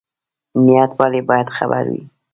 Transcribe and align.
نیت 0.65 0.91
ولې 0.99 1.21
باید 1.29 1.47
خیر 1.55 1.85
وي؟ 1.91 2.03